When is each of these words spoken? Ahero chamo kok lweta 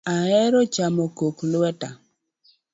Ahero 0.13 0.61
chamo 0.73 1.05
kok 1.17 1.37
lweta 1.51 1.89